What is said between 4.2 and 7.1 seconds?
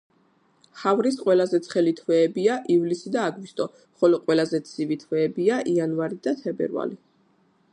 ყველაზე ცივი თვეებია იანვარი და თებერვალი.